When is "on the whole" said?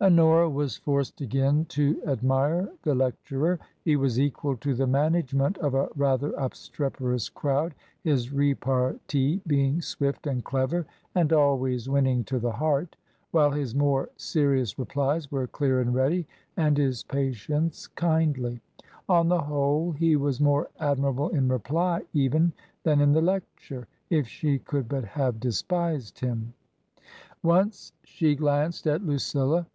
19.08-19.90